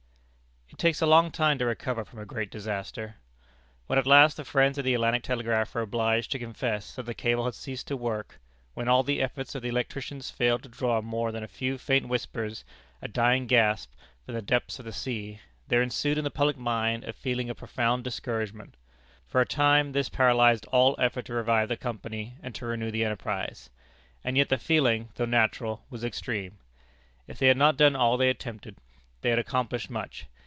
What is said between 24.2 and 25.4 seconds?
And yet the feeling, though